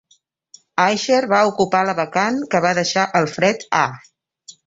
Eicher 0.83 1.19
va 1.33 1.41
ocupar 1.49 1.83
la 1.89 1.95
vacant 2.01 2.41
que 2.55 2.63
va 2.67 2.73
deixar 2.79 3.05
Alfred 3.21 3.67
A. 3.83 3.85